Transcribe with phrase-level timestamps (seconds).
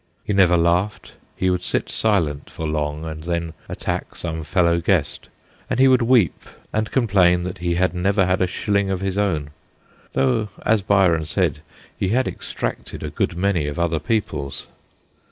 [0.23, 5.29] He never laughed; he would sit silent for long, and then attack some fellow guest;
[5.69, 6.41] and he would weep
[6.73, 9.51] and complain that he had never had a shilling of his own
[10.13, 11.59] though, as Byron said,
[11.95, 14.65] he had extracted a good many of other people's.